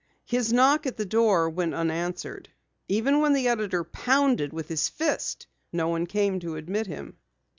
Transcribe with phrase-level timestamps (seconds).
[0.25, 2.49] His knock at the door went unanswered.
[2.87, 7.17] Even when the editor pounded with his fist, no one came to admit him.